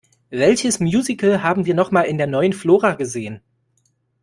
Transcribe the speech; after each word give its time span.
Welches 0.31 0.79
Musical 0.79 1.43
haben 1.43 1.67
wir 1.67 1.75
noch 1.75 1.91
mal 1.91 2.01
in 2.01 2.17
der 2.17 2.25
Neuen 2.25 2.53
Flora 2.53 2.95
gesehen? 2.95 3.39